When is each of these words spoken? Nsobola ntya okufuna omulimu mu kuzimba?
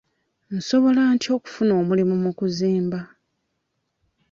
Nsobola 0.55 1.01
ntya 1.13 1.29
okufuna 1.37 1.71
omulimu 1.81 2.15
mu 2.23 2.31
kuzimba? 2.37 2.99